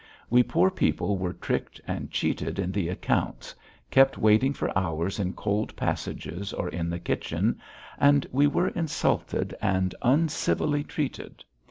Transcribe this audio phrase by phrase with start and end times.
[0.31, 3.53] We poor people were tricked and cheated in the accounts,
[3.91, 7.61] kept waiting for hours in cold passages or in the kitchen,
[7.99, 11.43] and we were insulted and uncivilly treated.